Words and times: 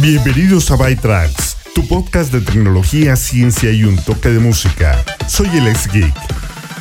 Bienvenidos 0.00 0.70
a 0.70 0.76
ByTracks, 0.76 1.58
tu 1.74 1.86
podcast 1.86 2.32
de 2.32 2.40
tecnología, 2.40 3.16
ciencia 3.16 3.70
y 3.70 3.84
un 3.84 3.98
toque 3.98 4.30
de 4.30 4.38
música. 4.38 5.04
Soy 5.28 5.48
el 5.48 5.68
ex 5.68 5.88
geek. 5.92 6.14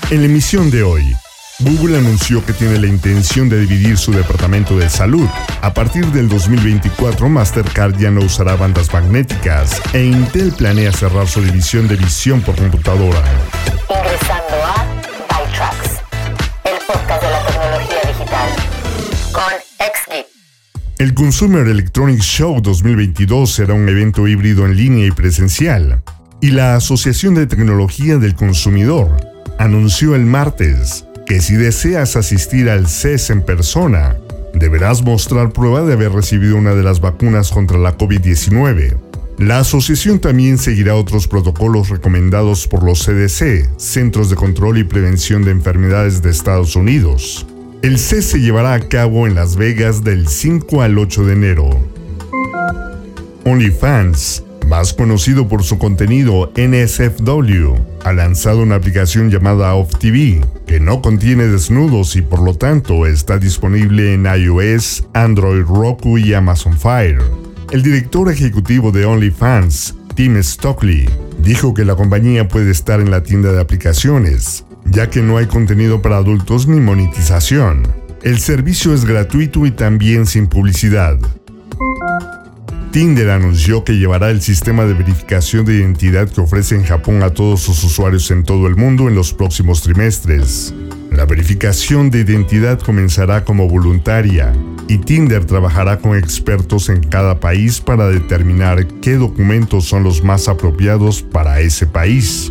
En 0.10 0.22
la 0.22 0.28
emisión 0.28 0.72
de 0.72 0.84
hoy, 0.84 1.14
Google 1.60 1.98
anunció 1.98 2.46
que 2.46 2.54
tiene 2.54 2.80
la 2.80 2.88
intención 2.88 3.50
de 3.50 3.60
dividir 3.60 3.98
su 3.98 4.14
departamento 4.14 4.78
de 4.78 4.90
salud. 4.90 5.28
A 5.62 5.74
partir 5.74 6.06
del 6.14 6.30
2024, 6.30 7.28
Mastercard 7.28 7.98
ya 7.98 8.10
no 8.10 8.22
usará 8.22 8.56
bandas 8.56 8.94
magnéticas 8.94 9.82
e 9.92 10.06
Intel 10.06 10.54
planea 10.54 10.94
cerrar 10.94 11.28
su 11.28 11.42
división 11.42 11.90
de 11.90 11.98
visión 11.98 12.40
por 12.40 12.56
computadora. 12.56 13.22
Ingresando 13.90 14.56
a 14.64 14.86
ByTracks, 15.44 15.92
el 16.64 16.78
podcast 16.88 17.22
de 17.22 17.30
la 17.30 17.46
tecnología 17.46 18.02
digital, 18.14 18.50
con 19.34 19.54
XGeek. 19.78 20.39
El 21.00 21.14
Consumer 21.14 21.66
Electronics 21.66 22.26
Show 22.26 22.60
2022 22.62 23.50
será 23.50 23.74
un 23.74 23.88
evento 23.88 24.28
híbrido 24.28 24.66
en 24.66 24.76
línea 24.76 25.08
y 25.08 25.12
presencial, 25.12 26.04
y 26.42 26.52
la 26.52 26.76
Asociación 26.76 27.36
de 27.36 27.48
Tecnología 27.48 28.18
del 28.18 28.36
Consumidor 28.36 29.10
anunció 29.58 30.14
el 30.14 30.26
martes 30.26 31.06
que 31.26 31.40
si 31.40 31.56
deseas 31.56 32.18
asistir 32.18 32.70
al 32.70 32.90
CES 32.90 33.30
en 33.30 33.44
persona, 33.44 34.18
deberás 34.54 35.02
mostrar 35.02 35.54
prueba 35.54 35.84
de 35.84 35.94
haber 35.94 36.12
recibido 36.12 36.58
una 36.58 36.76
de 36.76 36.84
las 36.84 37.00
vacunas 37.00 37.50
contra 37.50 37.78
la 37.78 37.98
COVID-19. 37.98 38.98
La 39.38 39.60
asociación 39.60 40.20
también 40.20 40.58
seguirá 40.58 40.96
otros 40.96 41.30
protocolos 41.30 41.88
recomendados 41.88 42.68
por 42.68 42.84
los 42.84 43.06
CDC, 43.06 43.70
Centros 43.80 44.30
de 44.30 44.36
Control 44.36 44.78
y 44.78 44.84
Prevención 44.84 45.46
de 45.46 45.52
Enfermedades 45.52 46.22
de 46.22 46.32
Estados 46.32 46.76
Unidos. 46.76 47.46
El 47.82 47.98
CES 47.98 48.26
se 48.26 48.42
llevará 48.42 48.74
a 48.74 48.80
cabo 48.82 49.26
en 49.26 49.36
Las 49.36 49.56
Vegas 49.56 50.04
del 50.04 50.28
5 50.28 50.82
al 50.82 50.98
8 50.98 51.24
de 51.24 51.34
enero. 51.34 51.70
OnlyFans, 53.46 54.44
más 54.68 54.92
conocido 54.94 55.48
por 55.48 55.64
su 55.64 55.78
contenido 55.78 56.52
NSFW, 56.58 57.76
ha 58.04 58.12
lanzado 58.12 58.64
una 58.64 58.76
aplicación 58.76 59.32
llamada 59.32 59.74
Off 59.76 59.98
TV, 59.98 60.42
que 60.68 60.82
no 60.82 61.02
contiene 61.02 61.48
desnudos 61.48 62.18
y 62.18 62.22
por 62.22 62.42
lo 62.42 62.54
tanto 62.54 63.06
está 63.06 63.38
disponible 63.38 64.14
en 64.14 64.26
iOS, 64.26 65.06
Android, 65.14 65.62
Roku 65.62 66.18
y 66.18 66.34
Amazon 66.34 66.78
Fire. 66.78 67.22
El 67.72 67.82
director 67.82 68.30
ejecutivo 68.30 68.92
de 68.92 69.06
OnlyFans, 69.06 69.96
Tim 70.16 70.36
Stockley, 70.44 71.10
dijo 71.42 71.74
que 71.74 71.86
la 71.86 71.96
compañía 71.96 72.46
puede 72.50 72.72
estar 72.72 73.00
en 73.00 73.10
la 73.10 73.24
tienda 73.24 73.54
de 73.54 73.62
aplicaciones, 73.62 74.66
ya 74.92 75.10
que 75.10 75.22
no 75.22 75.38
hay 75.38 75.48
contenido 75.48 76.02
para 76.02 76.18
adultos 76.18 76.68
ni 76.68 76.80
monetización. 76.80 77.84
El 78.24 78.40
servicio 78.40 78.94
es 78.94 79.06
gratuito 79.06 79.66
y 79.66 79.72
también 79.72 80.26
sin 80.26 80.48
publicidad. 80.48 81.18
Tinder 82.92 83.30
anunció 83.30 83.84
que 83.84 83.98
llevará 83.98 84.32
el 84.32 84.42
sistema 84.42 84.84
de 84.86 84.96
verificación 84.96 85.64
de 85.64 85.76
identidad 85.76 86.28
que 86.28 86.42
ofrece 86.42 86.76
en 86.76 86.84
Japón 86.84 87.22
a 87.22 87.30
todos 87.30 87.62
sus 87.62 87.84
usuarios 87.84 88.32
en 88.32 88.44
todo 88.44 88.68
el 88.68 88.76
mundo 88.76 89.08
en 89.08 89.16
los 89.16 89.32
próximos 89.32 89.84
trimestres. 89.84 90.74
La 91.12 91.26
verificación 91.26 92.10
de 92.10 92.22
identidad 92.22 92.80
comenzará 92.80 93.44
como 93.44 93.68
voluntaria 93.68 94.54
y 94.88 94.98
Tinder 94.98 95.46
trabajará 95.46 96.00
con 96.00 96.18
expertos 96.18 96.90
en 96.90 97.02
cada 97.02 97.40
país 97.40 97.80
para 97.80 98.08
determinar 98.08 98.88
qué 99.02 99.16
documentos 99.16 99.86
son 99.86 100.04
los 100.04 100.24
más 100.24 100.48
apropiados 100.48 101.22
para 101.22 101.60
ese 101.60 101.86
país. 101.86 102.50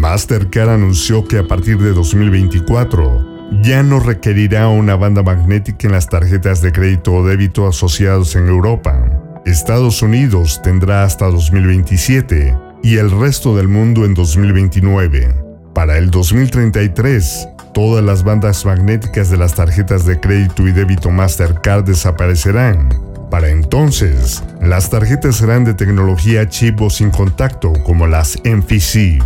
Mastercard 0.00 0.70
anunció 0.70 1.26
que 1.26 1.36
a 1.36 1.46
partir 1.46 1.76
de 1.76 1.92
2024 1.92 3.50
ya 3.62 3.82
no 3.82 4.00
requerirá 4.00 4.68
una 4.68 4.96
banda 4.96 5.22
magnética 5.22 5.88
en 5.88 5.92
las 5.92 6.06
tarjetas 6.06 6.62
de 6.62 6.72
crédito 6.72 7.12
o 7.12 7.22
débito 7.22 7.68
asociados 7.68 8.34
en 8.34 8.48
Europa. 8.48 8.98
Estados 9.44 10.00
Unidos 10.00 10.62
tendrá 10.64 11.04
hasta 11.04 11.26
2027 11.26 12.56
y 12.82 12.96
el 12.96 13.10
resto 13.10 13.54
del 13.54 13.68
mundo 13.68 14.06
en 14.06 14.14
2029. 14.14 15.34
Para 15.74 15.98
el 15.98 16.10
2033, 16.10 17.48
todas 17.74 18.02
las 18.02 18.24
bandas 18.24 18.64
magnéticas 18.64 19.28
de 19.28 19.36
las 19.36 19.54
tarjetas 19.54 20.06
de 20.06 20.18
crédito 20.18 20.66
y 20.66 20.72
débito 20.72 21.10
Mastercard 21.10 21.84
desaparecerán. 21.84 22.88
Para 23.30 23.50
entonces, 23.50 24.42
las 24.62 24.88
tarjetas 24.88 25.36
serán 25.36 25.64
de 25.64 25.74
tecnología 25.74 26.48
chip 26.48 26.80
o 26.80 26.88
sin 26.88 27.10
contacto 27.10 27.74
como 27.84 28.06
las 28.06 28.38
NFC. 28.44 29.20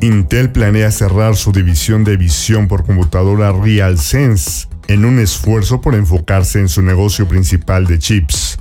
Intel 0.00 0.50
planea 0.50 0.90
cerrar 0.90 1.36
su 1.36 1.52
división 1.52 2.04
de 2.04 2.16
visión 2.16 2.68
por 2.68 2.84
computadora 2.84 3.52
RealSense 3.52 4.68
en 4.86 5.04
un 5.04 5.18
esfuerzo 5.18 5.80
por 5.80 5.94
enfocarse 5.94 6.60
en 6.60 6.68
su 6.68 6.82
negocio 6.82 7.26
principal 7.26 7.86
de 7.86 7.98
chips. 7.98 8.58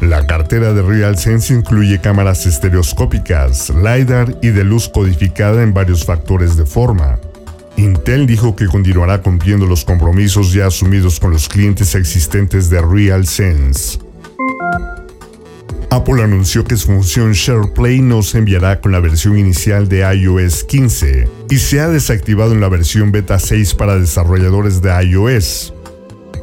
La 0.00 0.26
cartera 0.26 0.72
de 0.72 0.82
RealSense 0.82 1.52
incluye 1.52 2.00
cámaras 2.00 2.46
estereoscópicas, 2.46 3.70
LiDAR 3.70 4.38
y 4.42 4.48
de 4.48 4.64
luz 4.64 4.88
codificada 4.88 5.62
en 5.62 5.74
varios 5.74 6.04
factores 6.04 6.56
de 6.56 6.64
forma. 6.64 7.18
Intel 7.76 8.26
dijo 8.26 8.56
que 8.56 8.66
continuará 8.66 9.22
cumpliendo 9.22 9.66
los 9.66 9.84
compromisos 9.84 10.52
ya 10.52 10.66
asumidos 10.66 11.20
con 11.20 11.32
los 11.32 11.48
clientes 11.48 11.94
existentes 11.94 12.70
de 12.70 12.80
RealSense. 12.80 13.98
Apple 15.98 16.22
anunció 16.22 16.62
que 16.62 16.76
su 16.76 16.86
función 16.86 17.32
SharePlay 17.32 18.00
no 18.00 18.22
se 18.22 18.38
enviará 18.38 18.80
con 18.80 18.92
la 18.92 19.00
versión 19.00 19.36
inicial 19.36 19.88
de 19.88 20.08
iOS 20.14 20.62
15 20.62 21.28
y 21.50 21.58
se 21.58 21.80
ha 21.80 21.88
desactivado 21.88 22.52
en 22.52 22.60
la 22.60 22.68
versión 22.68 23.10
beta 23.10 23.40
6 23.40 23.74
para 23.74 23.98
desarrolladores 23.98 24.80
de 24.80 24.90
iOS. 24.90 25.74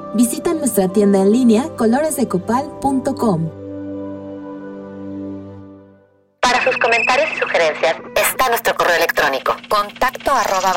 Visita 0.13 0.53
nuestra 0.53 0.89
tienda 0.89 1.21
en 1.21 1.31
línea 1.31 1.69
coloresdecopal.com. 1.77 3.49
Para 6.41 6.63
sus 6.65 6.77
comentarios 6.77 7.29
y 7.33 7.39
sugerencias 7.39 7.95
está 8.15 8.49
nuestro 8.49 8.75
correo 8.75 8.97
electrónico 8.97 9.55
contacto 9.69 10.31
arroba 10.31 10.73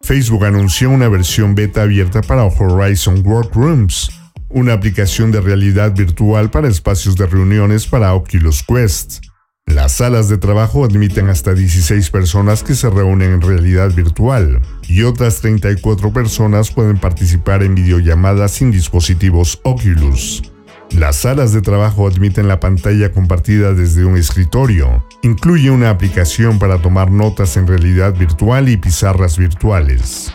Facebook 0.00 0.44
anunció 0.46 0.88
una 0.88 1.08
versión 1.10 1.54
beta 1.54 1.82
abierta 1.82 2.22
para 2.22 2.44
Horizon 2.44 3.22
Workrooms, 3.26 4.10
una 4.48 4.72
aplicación 4.72 5.30
de 5.30 5.42
realidad 5.42 5.92
virtual 5.92 6.50
para 6.50 6.68
espacios 6.68 7.14
de 7.16 7.26
reuniones 7.26 7.86
para 7.86 8.14
Oculus 8.14 8.62
Quest. 8.62 9.29
Las 9.74 9.92
salas 9.92 10.28
de 10.28 10.36
trabajo 10.36 10.84
admiten 10.84 11.28
hasta 11.28 11.54
16 11.54 12.10
personas 12.10 12.64
que 12.64 12.74
se 12.74 12.90
reúnen 12.90 13.34
en 13.34 13.40
realidad 13.40 13.94
virtual 13.94 14.60
y 14.88 15.02
otras 15.02 15.40
34 15.40 16.12
personas 16.12 16.72
pueden 16.72 16.98
participar 16.98 17.62
en 17.62 17.76
videollamadas 17.76 18.50
sin 18.50 18.72
dispositivos 18.72 19.60
Oculus. 19.62 20.42
Las 20.90 21.18
salas 21.18 21.52
de 21.52 21.62
trabajo 21.62 22.08
admiten 22.08 22.48
la 22.48 22.58
pantalla 22.58 23.12
compartida 23.12 23.72
desde 23.72 24.04
un 24.04 24.16
escritorio. 24.16 25.06
Incluye 25.22 25.70
una 25.70 25.90
aplicación 25.90 26.58
para 26.58 26.82
tomar 26.82 27.12
notas 27.12 27.56
en 27.56 27.68
realidad 27.68 28.12
virtual 28.18 28.68
y 28.68 28.76
pizarras 28.76 29.38
virtuales. 29.38 30.32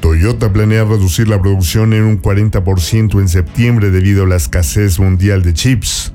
Toyota 0.00 0.52
planea 0.52 0.84
reducir 0.84 1.28
la 1.28 1.40
producción 1.40 1.92
en 1.92 2.02
un 2.02 2.20
40% 2.20 3.20
en 3.20 3.28
septiembre 3.28 3.90
debido 3.92 4.24
a 4.24 4.26
la 4.26 4.36
escasez 4.36 4.98
mundial 4.98 5.44
de 5.44 5.54
chips. 5.54 6.13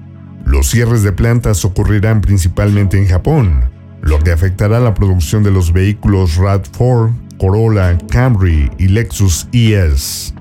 Los 0.50 0.72
cierres 0.72 1.04
de 1.04 1.12
plantas 1.12 1.64
ocurrirán 1.64 2.22
principalmente 2.22 2.98
en 2.98 3.08
Japón, 3.08 3.70
lo 4.02 4.18
que 4.18 4.32
afectará 4.32 4.80
la 4.80 4.96
producción 4.96 5.44
de 5.44 5.52
los 5.52 5.72
vehículos 5.72 6.40
RAV4, 6.40 7.14
Corolla, 7.38 7.96
Camry 8.10 8.72
y 8.80 8.88
Lexus 8.88 9.48
ES. 9.52 10.34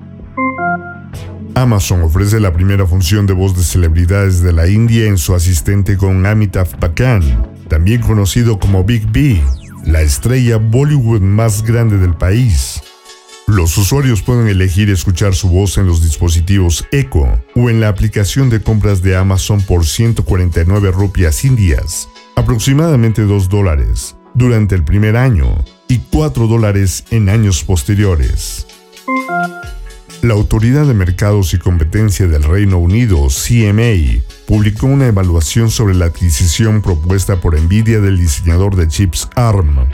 Amazon 1.53 2.01
ofrece 2.01 2.39
la 2.39 2.51
primera 2.51 2.87
función 2.87 3.27
de 3.27 3.33
voz 3.33 3.55
de 3.55 3.61
celebridades 3.61 4.41
de 4.41 4.51
la 4.51 4.67
India 4.67 5.05
en 5.05 5.19
su 5.19 5.35
asistente 5.35 5.95
con 5.95 6.25
Amitabh 6.25 6.79
Bachchan, 6.79 7.47
también 7.67 8.01
conocido 8.01 8.57
como 8.57 8.83
Big 8.83 9.11
B, 9.11 9.39
la 9.85 10.01
estrella 10.01 10.57
Bollywood 10.57 11.21
más 11.21 11.61
grande 11.61 11.99
del 11.99 12.15
país. 12.15 12.81
Los 13.49 13.75
usuarios 13.79 14.21
pueden 14.21 14.47
elegir 14.47 14.91
escuchar 14.91 15.33
su 15.33 15.49
voz 15.49 15.79
en 15.79 15.87
los 15.87 16.03
dispositivos 16.03 16.85
Echo 16.91 17.41
o 17.55 17.69
en 17.71 17.81
la 17.81 17.87
aplicación 17.87 18.47
de 18.51 18.61
compras 18.61 19.01
de 19.01 19.17
Amazon 19.17 19.59
por 19.63 19.87
149 19.87 20.91
rupias 20.91 21.43
indias, 21.43 22.07
aproximadamente 22.35 23.23
2 23.23 23.49
dólares, 23.49 24.15
durante 24.35 24.75
el 24.75 24.83
primer 24.83 25.17
año 25.17 25.65
y 25.87 25.97
4 25.97 26.45
dólares 26.45 27.05
en 27.09 27.27
años 27.27 27.63
posteriores. 27.63 28.67
La 30.21 30.35
Autoridad 30.35 30.85
de 30.85 30.93
Mercados 30.93 31.55
y 31.55 31.57
Competencia 31.57 32.27
del 32.27 32.43
Reino 32.43 32.77
Unido, 32.77 33.29
CMA, 33.29 34.21
publicó 34.45 34.85
una 34.85 35.07
evaluación 35.07 35.71
sobre 35.71 35.95
la 35.95 36.05
adquisición 36.05 36.83
propuesta 36.83 37.41
por 37.41 37.59
Nvidia 37.59 37.99
del 37.99 38.19
diseñador 38.19 38.75
de 38.75 38.87
chips 38.87 39.27
ARM 39.35 39.89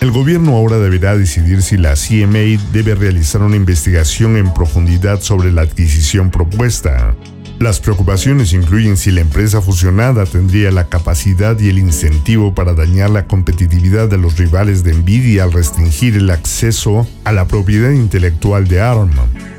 el 0.00 0.10
gobierno 0.12 0.56
ahora 0.56 0.78
deberá 0.78 1.16
decidir 1.16 1.62
si 1.62 1.76
la 1.76 1.94
CMA 1.94 2.60
debe 2.72 2.94
realizar 2.94 3.42
una 3.42 3.56
investigación 3.56 4.36
en 4.38 4.52
profundidad 4.54 5.20
sobre 5.20 5.52
la 5.52 5.62
adquisición 5.62 6.30
propuesta. 6.30 7.14
Las 7.58 7.80
preocupaciones 7.80 8.54
incluyen 8.54 8.96
si 8.96 9.10
la 9.10 9.20
empresa 9.20 9.60
fusionada 9.60 10.24
tendría 10.24 10.70
la 10.70 10.88
capacidad 10.88 11.60
y 11.60 11.68
el 11.68 11.78
incentivo 11.78 12.54
para 12.54 12.72
dañar 12.72 13.10
la 13.10 13.26
competitividad 13.26 14.08
de 14.08 14.16
los 14.16 14.38
rivales 14.38 14.82
de 14.82 14.94
Nvidia 14.94 15.44
al 15.44 15.52
restringir 15.52 16.16
el 16.16 16.30
acceso 16.30 17.06
a 17.24 17.32
la 17.32 17.46
propiedad 17.46 17.90
intelectual 17.90 18.66
de 18.66 18.80
ARM, 18.80 19.12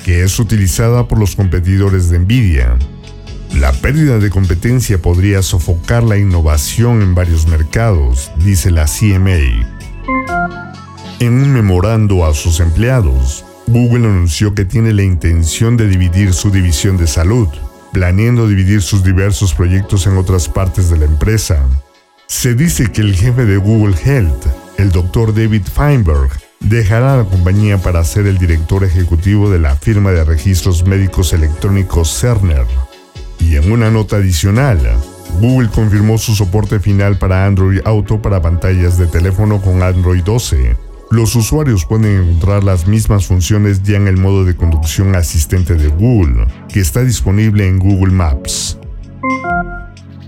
que 0.04 0.24
es 0.24 0.40
utilizada 0.40 1.08
por 1.08 1.20
los 1.20 1.36
competidores 1.36 2.10
de 2.10 2.18
Nvidia. 2.18 2.76
La 3.54 3.72
pérdida 3.74 4.18
de 4.18 4.32
competencia 4.32 5.00
podría 5.00 5.44
sofocar 5.44 6.02
la 6.02 6.18
innovación 6.18 7.04
en 7.04 7.14
varios 7.14 7.46
mercados, 7.46 8.32
dice 8.44 8.72
la 8.72 8.86
CMA. 8.86 9.81
En 11.20 11.34
un 11.34 11.54
memorando 11.54 12.26
a 12.26 12.34
sus 12.34 12.60
empleados, 12.60 13.46
Google 13.68 14.08
anunció 14.08 14.56
que 14.56 14.66
tiene 14.66 14.94
la 14.94 15.04
intención 15.04 15.78
de 15.78 15.88
dividir 15.88 16.34
su 16.34 16.50
división 16.50 16.98
de 16.98 17.08
salud, 17.08 17.48
planeando 17.94 18.48
dividir 18.48 18.82
sus 18.82 19.04
diversos 19.04 19.54
proyectos 19.54 20.08
en 20.08 20.18
otras 20.18 20.50
partes 20.50 20.90
de 20.90 20.98
la 20.98 21.06
empresa. 21.06 21.64
Se 22.28 22.56
dice 22.56 22.92
que 22.92 23.02
el 23.02 23.16
jefe 23.16 23.46
de 23.46 23.58
Google 23.58 23.96
Health, 24.04 24.46
el 24.78 24.92
Dr. 24.92 25.34
David 25.34 25.64
Feinberg, 25.64 26.30
dejará 26.60 27.18
la 27.18 27.24
compañía 27.26 27.78
para 27.78 28.04
ser 28.04 28.28
el 28.28 28.38
director 28.38 28.84
ejecutivo 28.84 29.50
de 29.50 29.60
la 29.60 29.76
firma 29.76 30.12
de 30.12 30.24
registros 30.24 30.86
médicos 30.86 31.34
electrónicos 31.34 32.10
Cerner. 32.20 32.66
Y 33.40 33.56
en 33.56 33.72
una 33.72 33.92
nota 33.92 34.18
adicional, 34.18 34.80
Google 35.40 35.70
confirmó 35.70 36.18
su 36.18 36.36
soporte 36.36 36.80
final 36.80 37.18
para 37.18 37.46
Android 37.46 37.80
Auto 37.86 38.22
para 38.22 38.42
pantallas 38.42 38.98
de 38.98 39.08
teléfono 39.08 39.62
con 39.62 39.82
Android 39.82 40.24
12. 40.24 40.76
Los 41.10 41.36
usuarios 41.36 41.86
pueden 41.86 42.22
encontrar 42.22 42.64
las 42.64 42.88
mismas 42.88 43.28
funciones 43.28 43.84
ya 43.84 43.98
en 43.98 44.08
el 44.08 44.18
modo 44.18 44.46
de 44.46 44.56
conducción 44.56 45.16
asistente 45.16 45.76
de 45.76 45.90
Google, 45.90 46.48
que 46.70 46.80
está 46.80 47.04
disponible 47.04 47.68
en 47.68 47.80
Google 47.80 48.14
Maps. 48.14 48.78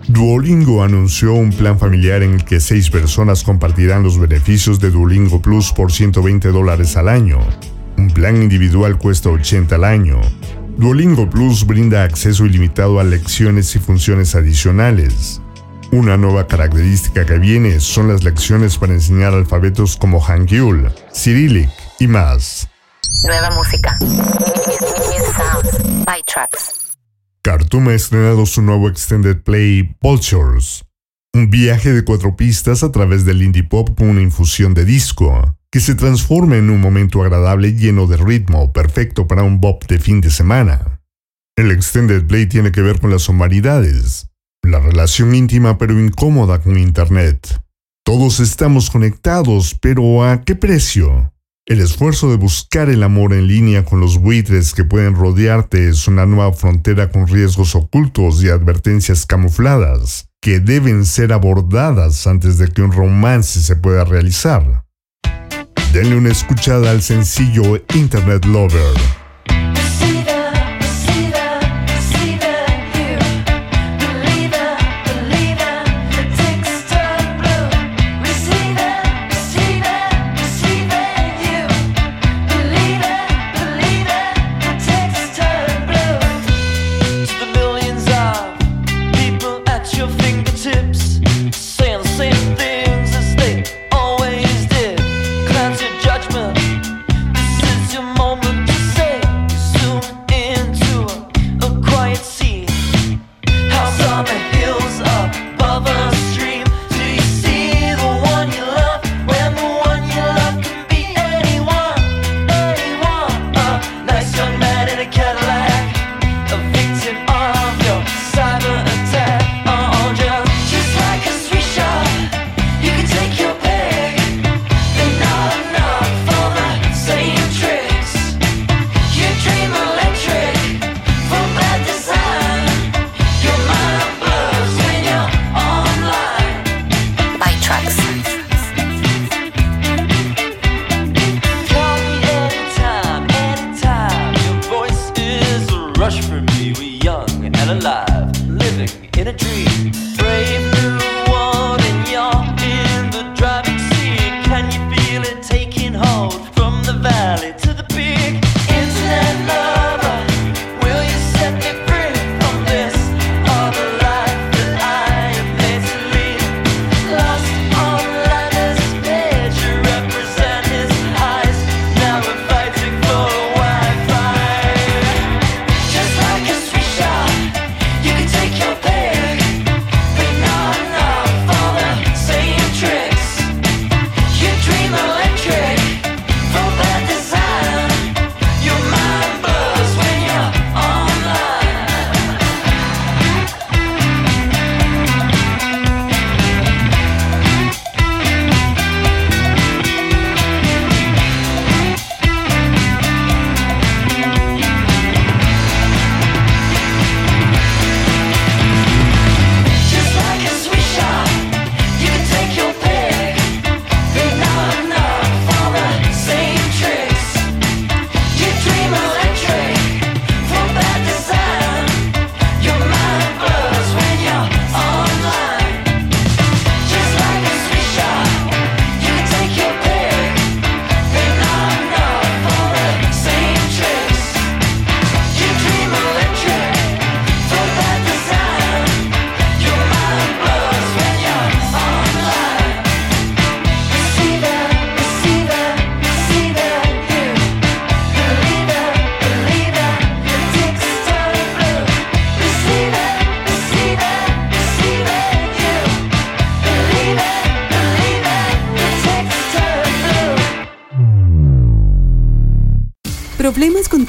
Duolingo 0.07 0.83
anunció 0.83 1.33
un 1.33 1.51
plan 1.51 1.79
familiar 1.79 2.21
en 2.23 2.33
el 2.33 2.43
que 2.43 2.59
seis 2.59 2.89
personas 2.89 3.43
compartirán 3.43 4.03
los 4.03 4.19
beneficios 4.19 4.79
de 4.79 4.91
Duolingo 4.91 5.41
Plus 5.41 5.71
por 5.71 5.91
120 5.91 6.49
dólares 6.49 6.97
al 6.97 7.07
año. 7.07 7.39
Un 7.97 8.09
plan 8.09 8.41
individual 8.41 8.97
cuesta 8.97 9.29
80 9.29 9.75
al 9.75 9.85
año, 9.85 10.19
Duolingo 10.77 11.29
Plus 11.29 11.65
brinda 11.65 12.03
acceso 12.03 12.45
ilimitado 12.45 12.99
a 12.99 13.03
lecciones 13.03 13.75
y 13.75 13.79
funciones 13.79 14.35
adicionales. 14.35 15.41
Una 15.91 16.17
nueva 16.17 16.47
característica 16.47 17.25
que 17.25 17.37
viene 17.37 17.79
son 17.79 18.07
las 18.07 18.23
lecciones 18.23 18.77
para 18.77 18.93
enseñar 18.93 19.33
alfabetos 19.33 19.95
como 19.95 20.19
Hangul, 20.19 20.91
Cyrillic 21.13 21.69
y 21.99 22.07
más. 22.07 22.67
Nueva 23.23 23.51
música. 23.51 23.97
Cartoon 27.43 27.87
ha 27.89 27.93
estrenado 27.93 28.45
su 28.45 28.61
nuevo 28.61 28.89
extended 28.89 29.43
play 29.43 29.95
Vultures, 30.01 30.83
Un 31.33 31.49
viaje 31.49 31.93
de 31.93 32.03
cuatro 32.03 32.35
pistas 32.35 32.83
a 32.83 32.91
través 32.91 33.25
del 33.25 33.43
indie 33.43 33.63
pop 33.63 33.89
con 33.97 34.09
una 34.09 34.21
infusión 34.21 34.73
de 34.73 34.85
disco, 34.85 35.55
que 35.73 35.79
se 35.79 35.95
transforma 35.95 36.55
en 36.57 36.69
un 36.69 36.79
momento 36.79 37.23
agradable 37.23 37.73
lleno 37.73 38.05
de 38.05 38.15
ritmo, 38.15 38.71
perfecto 38.71 39.27
para 39.27 39.41
un 39.41 39.59
bop 39.59 39.83
de 39.87 39.97
fin 39.97 40.21
de 40.21 40.29
semana. 40.29 41.01
El 41.57 41.71
extended 41.71 42.27
play 42.27 42.45
tiene 42.45 42.71
que 42.71 42.83
ver 42.83 42.99
con 42.99 43.09
las 43.09 43.27
humanidades, 43.27 44.29
la 44.61 44.79
relación 44.79 45.33
íntima 45.33 45.79
pero 45.79 45.99
incómoda 45.99 46.61
con 46.61 46.77
Internet. 46.77 47.59
Todos 48.05 48.39
estamos 48.39 48.91
conectados, 48.91 49.75
pero 49.81 50.23
¿a 50.23 50.43
qué 50.43 50.53
precio? 50.53 51.33
El 51.65 51.81
esfuerzo 51.81 52.29
de 52.29 52.37
buscar 52.37 52.89
el 52.89 53.01
amor 53.01 53.33
en 53.33 53.47
línea 53.47 53.83
con 53.83 53.99
los 53.99 54.19
buitres 54.19 54.75
que 54.75 54.83
pueden 54.83 55.15
rodearte 55.15 55.89
es 55.89 56.07
una 56.07 56.27
nueva 56.27 56.53
frontera 56.53 57.09
con 57.09 57.25
riesgos 57.27 57.73
ocultos 57.73 58.43
y 58.43 58.49
advertencias 58.49 59.25
camufladas 59.25 60.29
que 60.39 60.59
deben 60.59 61.03
ser 61.03 61.33
abordadas 61.33 62.27
antes 62.27 62.59
de 62.59 62.67
que 62.67 62.83
un 62.83 62.91
romance 62.91 63.59
se 63.59 63.75
pueda 63.75 64.05
realizar. 64.05 64.82
Denle 65.93 66.15
una 66.15 66.31
escuchada 66.31 66.89
al 66.89 67.03
sencillo 67.03 67.79
Internet 67.93 68.45
Lover. 68.45 69.22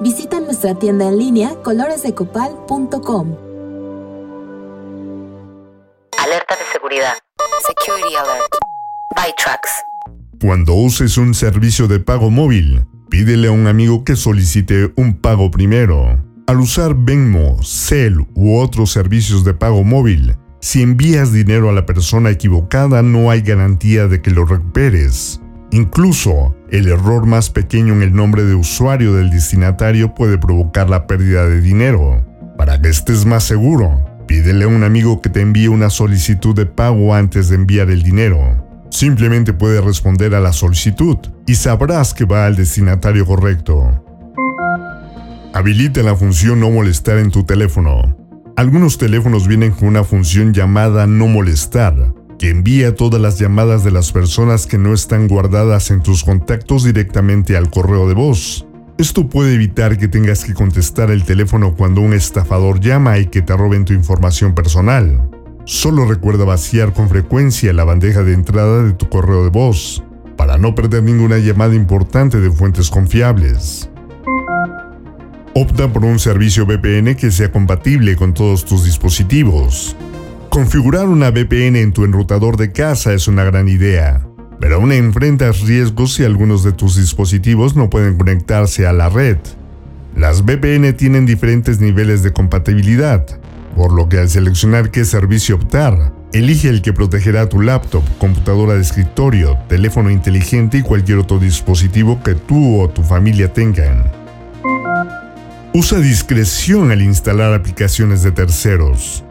Visita 0.00 0.38
nuestra 0.38 0.76
tienda 0.76 1.08
en 1.08 1.18
línea 1.18 1.56
coloresdecopal.com. 1.64 3.36
Alerta 6.16 6.54
de 6.54 6.72
seguridad. 6.72 7.14
Security 7.66 8.14
Alert. 8.14 8.58
ByTrax. 9.16 9.60
Cuando 10.40 10.74
uses 10.74 11.18
un 11.18 11.34
servicio 11.34 11.88
de 11.88 11.98
pago 11.98 12.30
móvil, 12.30 12.86
pídele 13.10 13.48
a 13.48 13.50
un 13.50 13.66
amigo 13.66 14.04
que 14.04 14.14
solicite 14.14 14.92
un 14.96 15.20
pago 15.20 15.50
primero. 15.50 16.22
Al 16.46 16.60
usar 16.60 16.94
Venmo, 16.94 17.60
Cell 17.64 18.20
u 18.36 18.56
otros 18.56 18.92
servicios 18.92 19.44
de 19.44 19.54
pago 19.54 19.82
móvil, 19.82 20.36
si 20.60 20.82
envías 20.82 21.32
dinero 21.32 21.70
a 21.70 21.72
la 21.72 21.86
persona 21.86 22.30
equivocada 22.30 23.02
no 23.02 23.30
hay 23.30 23.40
garantía 23.40 24.06
de 24.06 24.22
que 24.22 24.30
lo 24.30 24.44
recuperes. 24.44 25.40
Incluso, 25.70 26.56
el 26.70 26.88
error 26.88 27.26
más 27.26 27.50
pequeño 27.50 27.92
en 27.92 28.02
el 28.02 28.14
nombre 28.14 28.44
de 28.44 28.54
usuario 28.54 29.14
del 29.14 29.30
destinatario 29.30 30.14
puede 30.14 30.38
provocar 30.38 30.88
la 30.88 31.06
pérdida 31.06 31.46
de 31.46 31.60
dinero. 31.60 32.24
Para 32.56 32.80
que 32.80 32.88
estés 32.88 33.26
más 33.26 33.44
seguro, 33.44 34.04
pídele 34.26 34.64
a 34.64 34.68
un 34.68 34.82
amigo 34.82 35.20
que 35.20 35.28
te 35.28 35.42
envíe 35.42 35.68
una 35.68 35.90
solicitud 35.90 36.54
de 36.54 36.66
pago 36.66 37.14
antes 37.14 37.48
de 37.48 37.56
enviar 37.56 37.90
el 37.90 38.02
dinero. 38.02 38.64
Simplemente 38.90 39.52
puede 39.52 39.80
responder 39.82 40.34
a 40.34 40.40
la 40.40 40.54
solicitud 40.54 41.18
y 41.46 41.54
sabrás 41.54 42.14
que 42.14 42.24
va 42.24 42.46
al 42.46 42.56
destinatario 42.56 43.26
correcto. 43.26 44.02
Habilita 45.52 46.02
la 46.02 46.14
función 46.14 46.60
no 46.60 46.70
molestar 46.70 47.18
en 47.18 47.30
tu 47.30 47.44
teléfono. 47.44 48.16
Algunos 48.56 48.96
teléfonos 48.96 49.46
vienen 49.46 49.72
con 49.72 49.88
una 49.88 50.02
función 50.02 50.52
llamada 50.52 51.06
no 51.06 51.28
molestar, 51.28 52.14
que 52.38 52.50
envía 52.50 52.94
todas 52.94 53.20
las 53.20 53.38
llamadas 53.38 53.82
de 53.82 53.90
las 53.90 54.12
personas 54.12 54.66
que 54.66 54.78
no 54.78 54.94
están 54.94 55.26
guardadas 55.26 55.90
en 55.90 56.02
tus 56.02 56.22
contactos 56.22 56.84
directamente 56.84 57.56
al 57.56 57.68
correo 57.68 58.08
de 58.08 58.14
voz. 58.14 58.64
Esto 58.96 59.28
puede 59.28 59.54
evitar 59.54 59.98
que 59.98 60.08
tengas 60.08 60.44
que 60.44 60.54
contestar 60.54 61.10
el 61.10 61.24
teléfono 61.24 61.74
cuando 61.74 62.00
un 62.00 62.12
estafador 62.12 62.80
llama 62.80 63.18
y 63.18 63.26
que 63.26 63.42
te 63.42 63.56
roben 63.56 63.84
tu 63.84 63.92
información 63.92 64.54
personal. 64.54 65.28
Solo 65.64 66.06
recuerda 66.06 66.44
vaciar 66.44 66.92
con 66.92 67.08
frecuencia 67.08 67.72
la 67.72 67.84
bandeja 67.84 68.22
de 68.22 68.32
entrada 68.32 68.82
de 68.84 68.92
tu 68.92 69.08
correo 69.08 69.44
de 69.44 69.50
voz, 69.50 70.02
para 70.36 70.58
no 70.58 70.74
perder 70.74 71.02
ninguna 71.02 71.38
llamada 71.38 71.74
importante 71.74 72.40
de 72.40 72.50
fuentes 72.50 72.90
confiables. 72.90 73.90
Opta 75.54 75.92
por 75.92 76.04
un 76.04 76.18
servicio 76.18 76.64
VPN 76.66 77.16
que 77.16 77.30
sea 77.30 77.50
compatible 77.50 78.16
con 78.16 78.32
todos 78.32 78.64
tus 78.64 78.84
dispositivos. 78.84 79.96
Configurar 80.58 81.06
una 81.06 81.30
VPN 81.30 81.76
en 81.76 81.92
tu 81.92 82.02
enrutador 82.02 82.56
de 82.56 82.72
casa 82.72 83.12
es 83.12 83.28
una 83.28 83.44
gran 83.44 83.68
idea, 83.68 84.26
pero 84.58 84.74
aún 84.74 84.90
enfrentas 84.90 85.60
riesgos 85.60 86.14
si 86.14 86.24
algunos 86.24 86.64
de 86.64 86.72
tus 86.72 86.96
dispositivos 86.96 87.76
no 87.76 87.88
pueden 87.88 88.18
conectarse 88.18 88.84
a 88.84 88.92
la 88.92 89.08
red. 89.08 89.36
Las 90.16 90.44
VPN 90.44 90.94
tienen 90.94 91.26
diferentes 91.26 91.78
niveles 91.78 92.24
de 92.24 92.32
compatibilidad, 92.32 93.24
por 93.76 93.92
lo 93.92 94.08
que 94.08 94.18
al 94.18 94.28
seleccionar 94.28 94.90
qué 94.90 95.04
servicio 95.04 95.54
optar, 95.54 96.12
elige 96.32 96.68
el 96.68 96.82
que 96.82 96.92
protegerá 96.92 97.48
tu 97.48 97.60
laptop, 97.60 98.02
computadora 98.18 98.74
de 98.74 98.80
escritorio, 98.80 99.56
teléfono 99.68 100.10
inteligente 100.10 100.78
y 100.78 100.82
cualquier 100.82 101.18
otro 101.18 101.38
dispositivo 101.38 102.20
que 102.24 102.34
tú 102.34 102.80
o 102.80 102.90
tu 102.90 103.04
familia 103.04 103.52
tengan. 103.52 104.10
Usa 105.72 106.00
discreción 106.00 106.90
al 106.90 107.00
instalar 107.00 107.54
aplicaciones 107.54 108.24
de 108.24 108.32
terceros. 108.32 109.22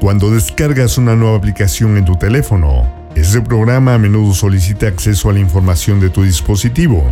Cuando 0.00 0.30
descargas 0.30 0.96
una 0.96 1.16
nueva 1.16 1.36
aplicación 1.36 1.96
en 1.96 2.04
tu 2.04 2.14
teléfono, 2.14 2.88
ese 3.16 3.40
programa 3.40 3.94
a 3.94 3.98
menudo 3.98 4.32
solicita 4.32 4.86
acceso 4.86 5.28
a 5.28 5.32
la 5.32 5.40
información 5.40 5.98
de 5.98 6.08
tu 6.08 6.22
dispositivo. 6.22 7.04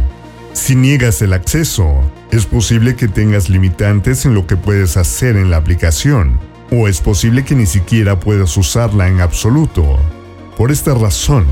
Si 0.52 0.76
niegas 0.76 1.20
el 1.20 1.32
acceso, 1.32 2.08
es 2.30 2.46
posible 2.46 2.94
que 2.94 3.08
tengas 3.08 3.48
limitantes 3.48 4.24
en 4.24 4.34
lo 4.34 4.46
que 4.46 4.56
puedes 4.56 4.96
hacer 4.96 5.36
en 5.36 5.50
la 5.50 5.56
aplicación, 5.56 6.38
o 6.70 6.86
es 6.86 7.00
posible 7.00 7.44
que 7.44 7.56
ni 7.56 7.66
siquiera 7.66 8.20
puedas 8.20 8.56
usarla 8.56 9.08
en 9.08 9.20
absoluto. 9.20 9.98
Por 10.56 10.70
esta 10.70 10.94
razón, 10.94 11.44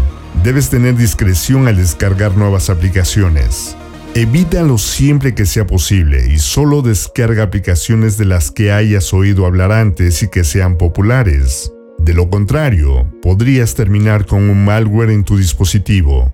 debes 0.44 0.70
tener 0.70 0.96
discreción 0.96 1.66
al 1.66 1.78
descargar 1.78 2.36
nuevas 2.36 2.70
aplicaciones. 2.70 3.76
Evítalo 4.16 4.78
siempre 4.78 5.34
que 5.34 5.44
sea 5.44 5.66
posible 5.66 6.28
y 6.32 6.38
solo 6.38 6.82
descarga 6.82 7.42
aplicaciones 7.42 8.16
de 8.16 8.24
las 8.24 8.52
que 8.52 8.70
hayas 8.70 9.12
oído 9.12 9.44
hablar 9.44 9.72
antes 9.72 10.22
y 10.22 10.30
que 10.30 10.44
sean 10.44 10.78
populares. 10.78 11.72
De 11.98 12.14
lo 12.14 12.30
contrario, 12.30 13.10
podrías 13.22 13.74
terminar 13.74 14.24
con 14.24 14.48
un 14.48 14.64
malware 14.64 15.10
en 15.10 15.24
tu 15.24 15.36
dispositivo. 15.36 16.32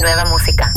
Nueva 0.00 0.26
música. 0.26 0.70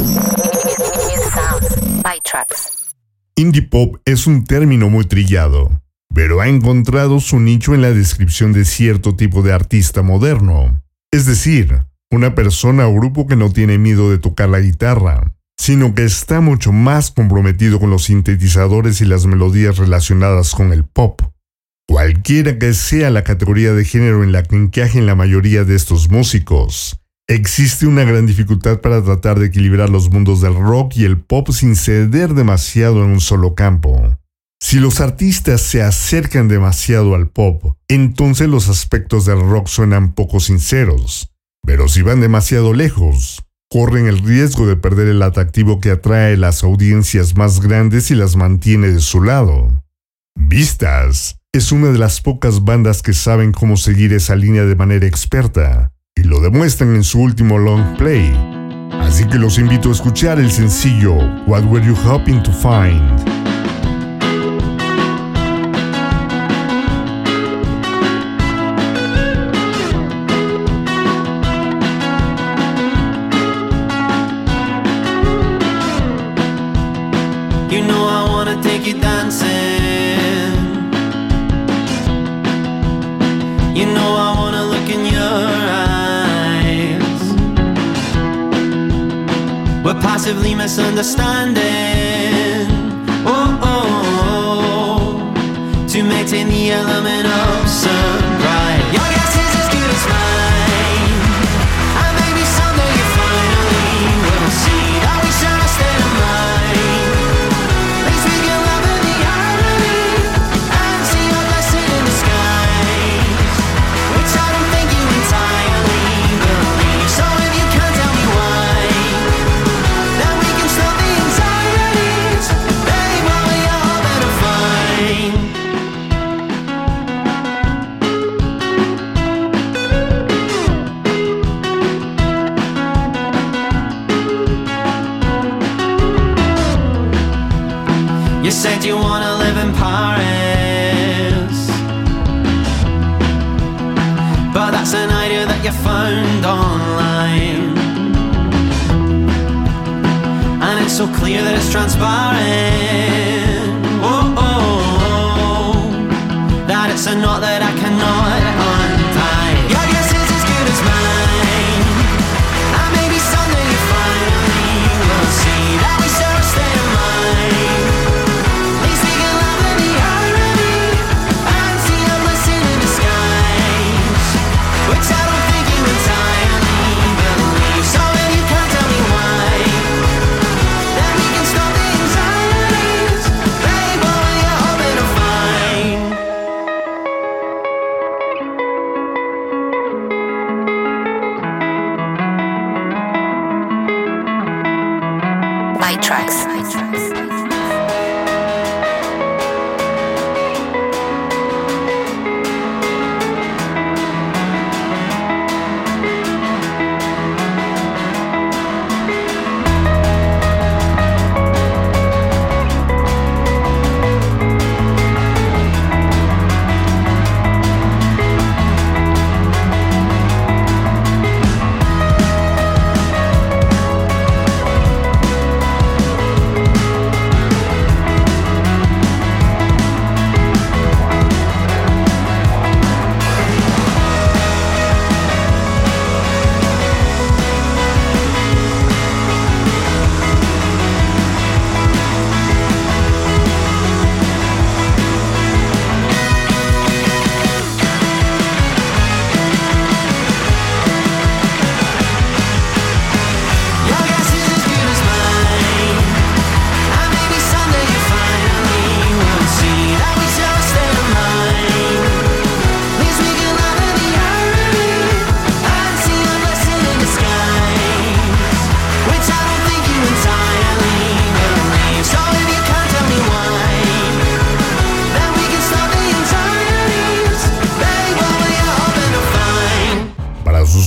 Indie 3.36 3.64
pop 3.64 3.98
es 4.06 4.26
un 4.26 4.46
término 4.46 4.90
muy 4.90 5.04
trillado, 5.04 5.82
pero 6.14 6.40
ha 6.40 6.48
encontrado 6.48 7.20
su 7.20 7.42
nicho 7.42 7.76
en 7.76 7.82
la 7.82 7.92
descripción 7.92 8.54
de 8.54 8.64
cierto 8.64 9.18
tipo 9.18 9.42
de 9.42 9.52
artista 9.52 10.02
moderno. 10.02 10.82
Es 11.12 11.26
decir, 11.26 11.86
una 12.10 12.36
persona 12.36 12.88
o 12.88 12.94
grupo 12.94 13.28
que 13.28 13.36
no 13.36 13.52
tiene 13.52 13.78
miedo 13.78 14.10
de 14.10 14.18
tocar 14.18 14.48
la 14.48 14.62
guitarra, 14.62 15.36
sino 15.58 15.96
que 15.96 16.04
está 16.04 16.42
mucho 16.42 16.72
más 16.72 17.12
comprometido 17.12 17.80
con 17.80 17.90
los 17.90 18.06
sintetizadores 18.06 19.02
y 19.02 19.06
las 19.06 19.26
melodías 19.26 19.78
relacionadas 19.78 20.54
con 20.54 20.74
el 20.74 20.84
pop. 20.84 21.22
Cualquiera 21.88 22.58
que 22.58 22.74
sea 22.74 23.10
la 23.10 23.24
categoría 23.24 23.74
de 23.74 23.86
género 23.86 24.24
en 24.24 24.32
la 24.32 24.44
que 24.44 24.56
encajen 24.56 25.06
la 25.06 25.16
mayoría 25.16 25.64
de 25.64 25.76
estos 25.76 26.10
músicos, 26.10 27.00
existe 27.28 27.86
una 27.86 28.04
gran 28.04 28.26
dificultad 28.26 28.82
para 28.82 29.04
tratar 29.04 29.40
de 29.40 29.48
equilibrar 29.48 29.90
los 29.90 30.12
mundos 30.12 30.42
del 30.42 30.56
rock 30.56 30.98
y 30.98 31.06
el 31.06 31.20
pop 31.20 31.50
sin 31.52 31.76
ceder 31.76 32.34
demasiado 32.34 33.04
en 33.04 33.12
un 33.12 33.22
solo 33.22 33.56
campo. 33.56 34.18
Si 34.60 34.80
los 34.80 35.00
artistas 35.00 35.62
se 35.62 35.84
acercan 35.84 36.48
demasiado 36.48 37.14
al 37.14 37.30
pop, 37.30 37.76
entonces 37.88 38.48
los 38.48 38.68
aspectos 38.68 39.26
del 39.26 39.42
rock 39.42 39.68
suenan 39.68 40.14
poco 40.14 40.40
sinceros. 40.40 41.30
Pero 41.64 41.88
si 41.88 42.02
van 42.02 42.20
demasiado 42.20 42.74
lejos, 42.74 43.44
corren 43.76 44.08
el 44.08 44.20
riesgo 44.20 44.66
de 44.66 44.78
perder 44.78 45.10
el 45.10 45.22
atractivo 45.22 45.82
que 45.82 45.92
atrae 45.92 46.38
las 46.38 46.64
audiencias 46.64 47.36
más 47.36 47.60
grandes 47.60 48.10
y 48.10 48.16
las 48.16 48.38
mantiene 48.38 48.88
de 48.88 49.02
su 49.02 49.22
lado. 49.22 49.84
Vistas 50.34 51.42
es 51.52 51.74
una 51.74 51.90
de 51.90 51.98
las 51.98 52.22
pocas 52.22 52.64
bandas 52.64 53.02
que 53.02 53.12
saben 53.12 53.52
cómo 53.52 53.76
seguir 53.76 54.14
esa 54.14 54.38
línea 54.38 54.64
de 54.64 54.78
manera 54.78 55.06
experta, 55.06 55.92
y 56.16 56.24
lo 56.24 56.40
demuestran 56.40 56.96
en 56.96 57.04
su 57.04 57.20
último 57.20 57.58
long 57.58 57.98
play. 57.98 58.34
Así 58.94 59.26
que 59.26 59.38
los 59.38 59.60
invito 59.60 59.90
a 59.90 59.92
escuchar 59.92 60.40
el 60.40 60.52
sencillo 60.52 61.14
What 61.46 61.66
Were 61.66 61.86
You 61.86 61.98
Hoping 62.06 62.44
to 62.44 62.54
Find? 62.54 63.35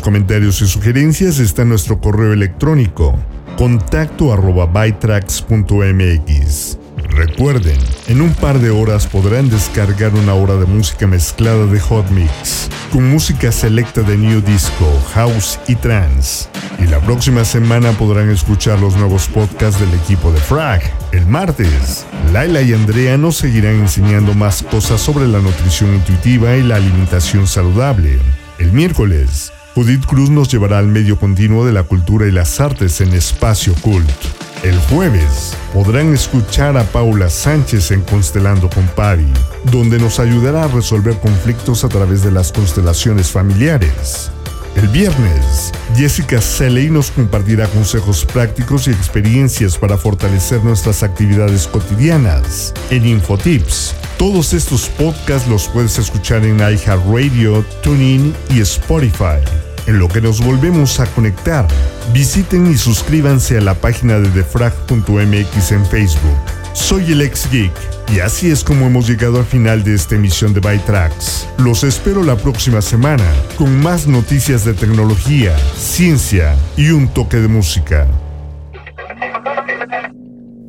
Comentarios 0.08 0.62
y 0.62 0.66
sugerencias 0.66 1.38
está 1.38 1.66
nuestro 1.66 2.00
correo 2.00 2.32
electrónico 2.32 3.14
contacto 3.58 4.32
arroba. 4.32 4.66
Recuerden, 7.10 7.78
en 8.06 8.22
un 8.22 8.32
par 8.32 8.58
de 8.58 8.70
horas 8.70 9.06
podrán 9.06 9.50
descargar 9.50 10.14
una 10.14 10.32
hora 10.32 10.54
de 10.54 10.64
música 10.64 11.06
mezclada 11.06 11.66
de 11.66 11.78
Hot 11.78 12.08
Mix, 12.08 12.70
con 12.90 13.10
música 13.10 13.52
selecta 13.52 14.00
de 14.00 14.16
New 14.16 14.40
Disco, 14.40 14.90
House 15.12 15.60
y 15.68 15.74
Trance. 15.74 16.48
Y 16.78 16.86
la 16.86 17.00
próxima 17.00 17.44
semana 17.44 17.92
podrán 17.92 18.30
escuchar 18.30 18.80
los 18.80 18.96
nuevos 18.96 19.28
podcasts 19.28 19.78
del 19.78 19.92
equipo 19.92 20.32
de 20.32 20.40
Frag. 20.40 20.80
El 21.12 21.26
martes, 21.26 22.06
Laila 22.32 22.62
y 22.62 22.72
Andrea 22.72 23.18
nos 23.18 23.36
seguirán 23.36 23.74
enseñando 23.74 24.32
más 24.32 24.62
cosas 24.62 25.02
sobre 25.02 25.28
la 25.28 25.40
nutrición 25.40 25.94
intuitiva 25.94 26.56
y 26.56 26.62
la 26.62 26.76
alimentación 26.76 27.46
saludable. 27.46 28.18
El 28.58 28.72
miércoles, 28.72 29.52
Judith 29.78 30.06
Cruz 30.06 30.28
nos 30.28 30.48
llevará 30.48 30.78
al 30.78 30.88
medio 30.88 31.20
continuo 31.20 31.64
de 31.64 31.70
la 31.70 31.84
cultura 31.84 32.26
y 32.26 32.32
las 32.32 32.58
artes 32.58 33.00
en 33.00 33.12
Espacio 33.12 33.72
Cult. 33.80 34.10
El 34.64 34.76
jueves 34.76 35.56
podrán 35.72 36.12
escuchar 36.12 36.76
a 36.76 36.82
Paula 36.82 37.30
Sánchez 37.30 37.92
en 37.92 38.00
Constelando 38.00 38.68
con 38.68 38.84
Pari, 38.88 39.32
donde 39.70 40.00
nos 40.00 40.18
ayudará 40.18 40.64
a 40.64 40.66
resolver 40.66 41.16
conflictos 41.20 41.84
a 41.84 41.88
través 41.88 42.24
de 42.24 42.32
las 42.32 42.50
constelaciones 42.50 43.30
familiares. 43.30 44.32
El 44.74 44.88
viernes, 44.88 45.72
Jessica 45.94 46.40
Seley 46.40 46.90
nos 46.90 47.12
compartirá 47.12 47.68
consejos 47.68 48.24
prácticos 48.24 48.88
y 48.88 48.90
experiencias 48.90 49.78
para 49.78 49.96
fortalecer 49.96 50.64
nuestras 50.64 51.04
actividades 51.04 51.68
cotidianas 51.68 52.74
en 52.90 53.06
Infotips. 53.06 53.94
Todos 54.18 54.54
estos 54.54 54.88
podcasts 54.88 55.48
los 55.48 55.68
puedes 55.68 56.00
escuchar 56.00 56.44
en 56.44 56.58
iHeartRadio, 56.58 57.64
TuneIn 57.84 58.34
y 58.50 58.60
Spotify. 58.60 59.67
En 59.88 59.98
lo 59.98 60.06
que 60.06 60.20
nos 60.20 60.44
volvemos 60.44 61.00
a 61.00 61.06
conectar, 61.06 61.66
visiten 62.12 62.70
y 62.70 62.76
suscríbanse 62.76 63.56
a 63.56 63.62
la 63.62 63.72
página 63.72 64.18
de 64.18 64.28
defrag.mx 64.28 65.72
en 65.72 65.86
Facebook. 65.86 66.38
Soy 66.74 67.12
el 67.12 67.22
ex 67.22 67.50
geek 67.50 67.72
y 68.12 68.20
así 68.20 68.50
es 68.50 68.62
como 68.62 68.84
hemos 68.84 69.08
llegado 69.08 69.38
al 69.38 69.46
final 69.46 69.82
de 69.84 69.94
esta 69.94 70.16
emisión 70.16 70.52
de 70.52 70.60
Bytrax. 70.60 71.48
Los 71.56 71.84
espero 71.84 72.22
la 72.22 72.36
próxima 72.36 72.82
semana 72.82 73.24
con 73.56 73.80
más 73.80 74.06
noticias 74.06 74.66
de 74.66 74.74
tecnología, 74.74 75.56
ciencia 75.74 76.54
y 76.76 76.90
un 76.90 77.08
toque 77.08 77.38
de 77.38 77.48
música. 77.48 78.06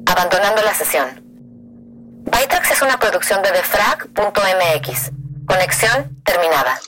Abandonando 0.06 0.62
la 0.64 0.74
sesión. 0.74 1.08
Bytrax 2.24 2.72
es 2.72 2.82
una 2.82 2.98
producción 2.98 3.42
de 3.44 3.52
defrag.mx. 3.52 5.12
Conexión 5.46 6.22
terminada. 6.24 6.80